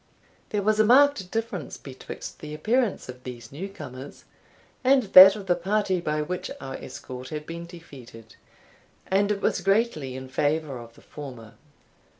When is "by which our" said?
6.01-6.73